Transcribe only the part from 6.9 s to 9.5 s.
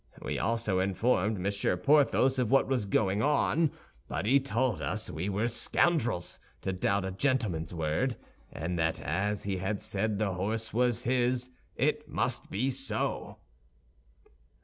a gentleman's word, and that as